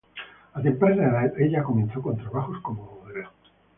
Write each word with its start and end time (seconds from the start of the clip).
A 0.55 0.59
temprana 0.59 1.09
edad 1.09 1.39
ella 1.39 1.61
comenzó 1.61 2.01
con 2.01 2.17
trabajos 2.17 2.57
como 2.63 3.01
modelo. 3.03 3.29